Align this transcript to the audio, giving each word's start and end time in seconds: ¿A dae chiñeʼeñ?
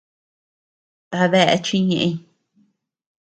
¿A 1.19 1.23
dae 1.33 1.57
chiñeʼeñ? 1.65 2.13